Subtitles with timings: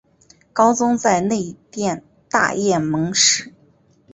[0.51, 3.53] 高宗在内殿大宴蒙使。